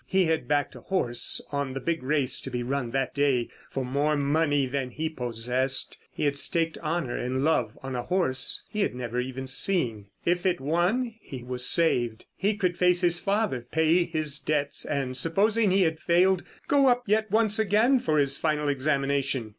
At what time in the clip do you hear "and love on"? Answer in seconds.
7.15-7.95